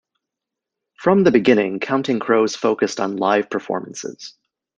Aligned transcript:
From 0.95 1.23
the 1.23 1.29
beginning, 1.31 1.79
Counting 1.79 2.17
Crows 2.17 2.55
focused 2.55 2.99
on 2.99 3.17
live 3.17 3.51
performances. 3.51 4.33